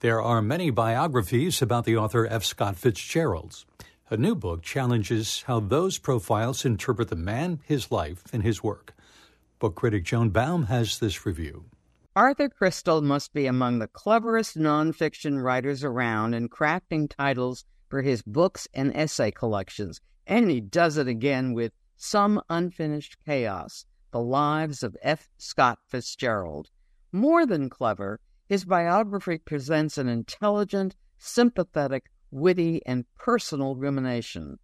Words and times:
There 0.00 0.20
are 0.20 0.42
many 0.42 0.68
biographies 0.68 1.62
about 1.62 1.86
the 1.86 1.96
author 1.96 2.26
F. 2.26 2.44
Scott 2.44 2.76
Fitzgerald. 2.76 3.64
A 4.10 4.18
new 4.18 4.34
book 4.34 4.62
challenges 4.62 5.44
how 5.46 5.58
those 5.58 5.96
profiles 5.96 6.66
interpret 6.66 7.08
the 7.08 7.16
man, 7.16 7.60
his 7.64 7.90
life, 7.90 8.22
and 8.30 8.42
his 8.42 8.62
work. 8.62 8.94
Book 9.58 9.74
critic 9.74 10.04
Joan 10.04 10.28
Baum 10.28 10.64
has 10.66 10.98
this 10.98 11.24
review. 11.24 11.64
Arthur 12.14 12.50
Krystal 12.50 13.02
must 13.02 13.32
be 13.32 13.46
among 13.46 13.78
the 13.78 13.88
cleverest 13.88 14.58
nonfiction 14.58 15.42
writers 15.42 15.82
around 15.82 16.34
in 16.34 16.50
crafting 16.50 17.08
titles 17.08 17.64
for 17.88 18.02
his 18.02 18.20
books 18.20 18.68
and 18.74 18.94
essay 18.94 19.30
collections, 19.30 20.02
and 20.26 20.50
he 20.50 20.60
does 20.60 20.98
it 20.98 21.08
again 21.08 21.54
with 21.54 21.72
Some 21.96 22.42
Unfinished 22.50 23.16
Chaos 23.24 23.86
The 24.10 24.20
Lives 24.20 24.82
of 24.82 24.94
F. 25.00 25.30
Scott 25.38 25.78
Fitzgerald. 25.88 26.68
More 27.12 27.46
than 27.46 27.70
clever, 27.70 28.20
his 28.48 28.64
biography 28.64 29.38
presents 29.38 29.98
an 29.98 30.08
intelligent, 30.08 30.94
sympathetic, 31.18 32.04
witty, 32.30 32.80
and 32.86 33.04
personal 33.16 33.74
rumination. 33.74 34.58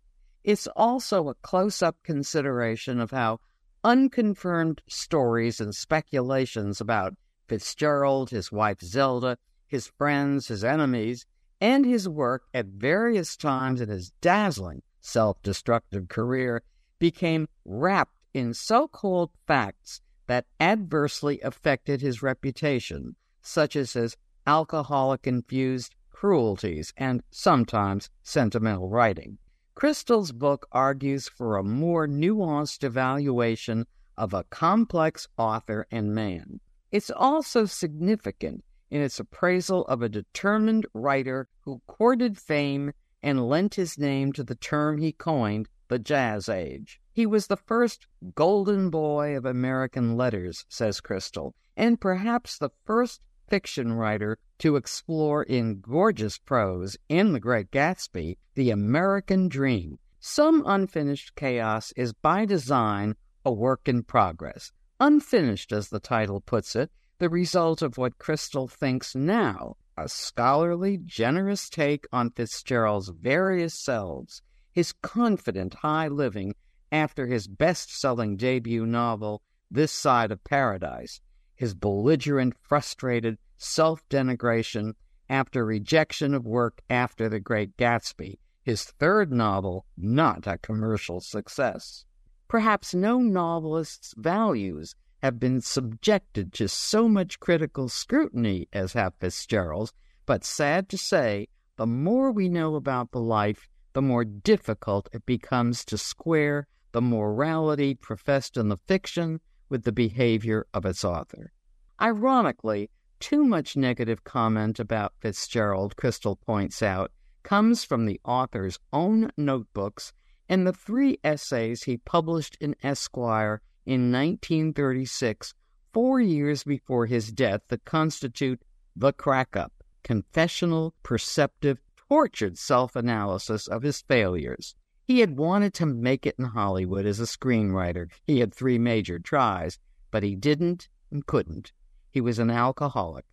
It's 0.45 0.69
also 0.69 1.29
a 1.29 1.35
close 1.35 1.83
up 1.83 1.97
consideration 2.05 3.01
of 3.01 3.11
how 3.11 3.41
unconfirmed 3.83 4.83
stories 4.89 5.61
and 5.61 5.75
speculations 5.75 6.81
about 6.81 7.15
Fitzgerald, 7.49 8.31
his 8.31 8.53
wife 8.53 8.81
Zelda, 8.81 9.37
his 9.67 9.89
friends, 9.99 10.49
his 10.49 10.62
enemies, 10.62 11.27
and 11.61 11.85
his 11.85 12.09
work 12.09 12.45
at 12.55 12.67
various 12.67 13.37
times 13.37 13.81
in 13.81 13.89
his 13.89 14.11
dazzling 14.21 14.83
self 15.01 15.43
destructive 15.43 16.09
career 16.09 16.62
became 16.99 17.49
wrapped 17.65 18.17
in 18.33 18.55
so 18.55 18.87
called 18.87 19.31
facts 19.47 20.01
that 20.29 20.47
adversely 20.61 21.41
affected 21.41 22.01
his 22.01 22.23
reputation 22.23 23.17
such 23.43 23.77
as 23.77 23.93
his 23.93 24.17
alcoholic 24.47 25.27
infused 25.27 25.95
cruelties 26.11 26.93
and 26.97 27.23
sometimes 27.31 28.09
sentimental 28.23 28.89
writing. 28.89 29.39
Krystal's 29.75 30.33
book 30.33 30.67
argues 30.71 31.29
for 31.29 31.57
a 31.57 31.65
more 31.65 32.07
nuanced 32.07 32.84
evaluation 32.84 33.87
of 34.17 34.33
a 34.33 34.45
complex 34.45 35.27
author 35.37 35.87
and 35.91 36.15
man. 36.15 36.61
It's 36.91 37.11
also 37.11 37.65
significant 37.65 38.62
in 38.91 39.01
its 39.01 39.19
appraisal 39.19 39.87
of 39.87 40.03
a 40.03 40.09
determined 40.09 40.87
writer 40.93 41.49
who 41.61 41.81
courted 41.87 42.37
fame 42.39 42.93
and 43.23 43.49
lent 43.49 43.75
his 43.75 43.99
name 43.99 44.33
to 44.34 44.45
the 44.45 44.55
term 44.55 44.99
he 44.99 45.12
coined, 45.12 45.69
the 45.89 45.99
Jazz 45.99 46.49
Age. 46.49 47.01
He 47.12 47.27
was 47.27 47.47
the 47.47 47.56
first 47.56 48.06
golden 48.34 48.91
boy 48.91 49.37
of 49.37 49.45
American 49.45 50.17
letters, 50.17 50.67
says 50.69 51.01
Krystal, 51.01 51.53
and 51.77 52.01
perhaps 52.01 52.59
the 52.59 52.71
first 52.84 53.23
fiction 53.53 53.92
writer 53.92 54.39
to 54.58 54.77
explore 54.77 55.42
in 55.42 55.78
gorgeous 55.78 56.39
prose 56.39 56.97
in 57.11 57.34
The 57.34 57.39
Great 57.39 57.70
Gatsby 57.70 58.39
the 58.55 58.70
American 58.70 59.47
dream. 59.47 59.98
Some 60.20 60.62
unfinished 60.64 61.34
chaos 61.34 61.92
is 61.94 62.14
by 62.14 62.47
design 62.47 63.14
a 63.44 63.53
work 63.53 63.83
in 63.89 64.05
progress, 64.05 64.72
unfinished 64.98 65.70
as 65.70 65.91
the 65.91 66.00
title 66.00 66.41
puts 66.41 66.75
it, 66.75 66.91
the 67.19 67.28
result 67.28 67.83
of 67.83 67.98
what 67.98 68.17
Krystal 68.17 68.70
thinks 68.70 69.14
now 69.14 69.77
a 69.98 70.09
scholarly, 70.09 70.98
generous 71.05 71.69
take 71.69 72.06
on 72.11 72.31
Fitzgerald's 72.31 73.11
various 73.11 73.78
selves, 73.78 74.41
his 74.72 74.94
confident 75.03 75.75
high 75.75 76.09
living 76.09 76.55
after 76.91 77.27
his 77.27 77.48
best 77.48 78.00
selling 78.00 78.39
debut 78.39 78.87
novel, 78.87 79.42
This 79.70 79.92
Side 79.92 80.31
of 80.31 80.42
Paradise, 80.42 81.20
his 81.63 81.75
belligerent, 81.75 82.53
frustrated 82.61 83.39
self 83.57 84.03
denigration 84.09 84.95
after 85.29 85.65
rejection 85.65 86.35
of 86.35 86.45
work 86.45 86.81
after 86.91 87.29
The 87.29 87.39
Great 87.39 87.77
Gatsby, 87.77 88.41
his 88.65 88.83
third 88.83 89.31
novel 89.31 89.87
not 89.97 90.45
a 90.49 90.59
commercial 90.59 91.21
success. 91.21 92.05
Perhaps 92.49 92.97
no 92.97 93.21
novelist's 93.21 94.12
values 94.17 94.97
have 95.22 95.39
been 95.39 95.61
subjected 95.61 96.53
to 96.55 96.67
so 96.67 97.09
much 97.09 97.39
critical 97.39 97.89
scrutiny 97.89 98.67
as 98.72 98.95
have 98.95 99.15
Fitzgerald's, 99.21 99.93
but 100.27 100.45
sad 100.45 100.89
to 100.89 100.99
say, 100.99 101.47
the 101.77 101.87
more 101.87 102.33
we 102.33 102.49
know 102.49 102.75
about 102.75 103.12
the 103.12 103.21
life, 103.21 103.69
the 103.93 104.03
more 104.03 104.25
difficult 104.25 105.09
it 105.12 105.25
becomes 105.27 105.84
to 105.84 105.97
square 105.97 106.67
the 106.91 107.01
morality 107.01 107.95
professed 107.95 108.56
in 108.56 108.69
the 108.69 108.78
fiction 108.89 109.39
with 109.69 109.84
the 109.84 109.93
behavior 109.93 110.67
of 110.75 110.84
its 110.84 111.05
author. 111.05 111.53
Ironically, 112.00 112.91
too 113.21 113.45
much 113.45 113.77
negative 113.77 114.25
comment 114.25 114.81
about 114.81 115.15
Fitzgerald, 115.21 115.97
Krystal 115.97 116.41
points 116.41 116.83
out, 116.83 117.12
comes 117.43 117.84
from 117.84 118.06
the 118.06 118.21
author's 118.25 118.78
own 118.93 119.31
notebooks 119.37 120.12
and 120.49 120.67
the 120.67 120.72
three 120.72 121.19
essays 121.25 121.84
he 121.84 121.97
published 121.97 122.56
in 122.61 122.75
Esquire 122.83 123.62
in 123.87 124.12
1936, 124.12 125.55
four 125.93 126.21
years 126.21 126.65
before 126.65 127.06
his 127.06 127.33
death, 127.33 127.61
that 127.69 127.84
constitute 127.84 128.61
The 128.95 129.12
Crack 129.12 129.56
Up, 129.56 129.72
confessional, 130.03 130.95
perceptive, 131.03 131.78
tortured 132.09 132.59
self 132.59 132.97
analysis 132.97 133.67
of 133.67 133.83
his 133.83 134.03
failures. 134.03 134.75
He 135.12 135.21
had 135.21 135.37
wanted 135.37 135.75
to 135.75 135.84
make 135.84 136.25
it 136.25 136.37
in 136.39 136.47
Hollywood 136.47 137.05
as 137.05 137.21
a 137.21 137.25
screenwriter. 137.25 138.09
He 138.25 138.41
had 138.41 138.55
three 138.55 138.78
major 138.78 139.19
tries, 139.19 139.78
but 140.11 140.23
he 140.23 140.34
didn't 140.34 140.89
and 141.11 141.27
couldn't. 141.27 141.71
He 142.11 142.23
was 142.23 142.39
an 142.39 142.50
alcoholic 142.50 143.27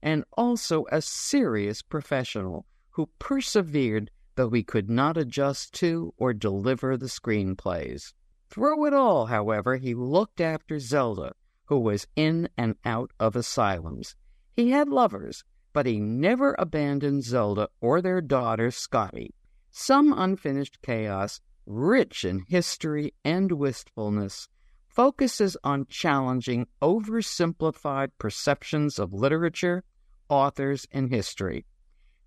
and 0.00 0.24
also 0.32 0.86
a 0.90 1.02
serious 1.02 1.82
professional 1.82 2.64
who 2.88 3.10
persevered 3.18 4.10
though 4.36 4.48
he 4.48 4.62
could 4.62 4.88
not 4.88 5.18
adjust 5.18 5.74
to 5.74 6.14
or 6.16 6.32
deliver 6.32 6.96
the 6.96 7.04
screenplays. 7.04 8.14
Through 8.48 8.86
it 8.86 8.94
all, 8.94 9.26
however, 9.26 9.76
he 9.76 9.92
looked 9.92 10.40
after 10.40 10.78
Zelda, 10.78 11.34
who 11.66 11.78
was 11.78 12.06
in 12.16 12.48
and 12.56 12.76
out 12.82 13.10
of 13.20 13.36
asylums. 13.36 14.16
He 14.54 14.70
had 14.70 14.88
lovers, 14.88 15.44
but 15.74 15.84
he 15.84 16.00
never 16.00 16.56
abandoned 16.58 17.24
Zelda 17.24 17.68
or 17.82 18.00
their 18.00 18.22
daughter, 18.22 18.70
Scotty. 18.70 19.34
Some 19.78 20.14
unfinished 20.16 20.80
chaos, 20.80 21.42
rich 21.66 22.24
in 22.24 22.46
history 22.48 23.12
and 23.26 23.52
wistfulness, 23.52 24.48
focuses 24.88 25.54
on 25.62 25.84
challenging 25.90 26.66
oversimplified 26.80 28.12
perceptions 28.16 28.98
of 28.98 29.12
literature, 29.12 29.84
authors, 30.30 30.86
and 30.92 31.10
history. 31.10 31.66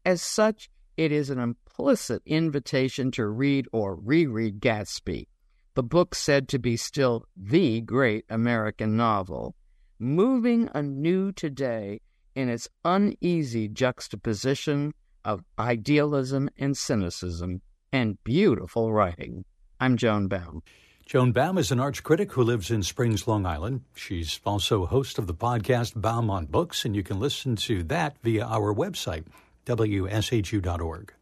As 0.05 0.21
such, 0.21 0.69
it 0.95 1.11
is 1.11 1.31
an 1.31 1.39
implicit 1.39 2.21
invitation 2.27 3.09
to 3.13 3.25
read 3.25 3.67
or 3.73 3.95
reread 3.95 4.59
Gatsby, 4.59 5.25
the 5.73 5.81
book 5.81 6.13
said 6.13 6.47
to 6.49 6.59
be 6.59 6.77
still 6.77 7.25
the 7.35 7.81
great 7.81 8.25
American 8.29 8.95
novel, 8.95 9.55
moving 9.97 10.69
anew 10.75 11.31
today 11.31 11.99
in 12.35 12.47
its 12.47 12.69
uneasy 12.85 13.67
juxtaposition 13.67 14.93
of 15.29 15.43
idealism 15.59 16.49
and 16.57 16.75
cynicism 16.75 17.61
and 17.91 18.17
beautiful 18.23 18.91
writing. 18.91 19.45
I'm 19.79 19.95
Joan 19.95 20.27
Baum. 20.27 20.63
Joan 21.05 21.31
Baum 21.31 21.59
is 21.59 21.71
an 21.71 21.79
arts 21.79 21.99
critic 21.99 22.31
who 22.33 22.41
lives 22.41 22.71
in 22.71 22.81
Springs, 22.81 23.27
Long 23.27 23.45
Island. 23.45 23.81
She's 23.95 24.39
also 24.43 24.87
host 24.87 25.19
of 25.19 25.27
the 25.27 25.35
podcast 25.35 26.01
Baum 26.01 26.31
on 26.31 26.47
Books, 26.47 26.83
and 26.83 26.95
you 26.95 27.03
can 27.03 27.19
listen 27.19 27.55
to 27.57 27.83
that 27.83 28.17
via 28.23 28.43
our 28.43 28.73
website, 28.73 29.25
wshu.org. 29.67 31.13